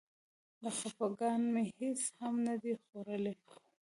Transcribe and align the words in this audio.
له 0.61 0.69
خپګانه 0.79 1.47
مې 1.53 1.63
هېڅ 1.77 2.01
هم 2.19 2.35
نه 2.47 2.55
دي 2.61 2.73
خوړلي. 2.83 3.33